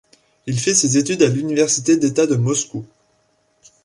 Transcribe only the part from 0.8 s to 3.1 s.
études à l'Université d'État de Moscou.